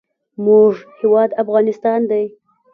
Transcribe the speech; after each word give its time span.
زموږ 0.35 0.73
هیواد 0.99 1.29
افغانستان 1.43 1.99
دی. 2.11 2.23